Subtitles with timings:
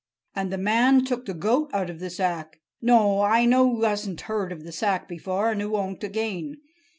[0.35, 2.59] And the man took the goat out of the sack....
[2.81, 6.57] No, I know oo hasn't heard of the sack before, and oo won't again....